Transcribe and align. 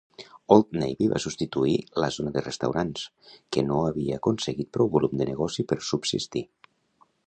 Old 0.53 0.71
Navy 0.83 1.09
va 1.11 1.21
substituir 1.25 1.75
la 2.05 2.09
zona 2.17 2.33
de 2.39 2.43
restaurants, 2.47 3.05
que 3.57 3.67
no 3.69 3.85
havia 3.91 4.19
aconseguit 4.23 4.73
prou 4.79 4.93
volum 4.97 5.19
de 5.21 5.33
negoci 5.33 5.69
per 5.73 5.83
subsistir. 5.95 6.49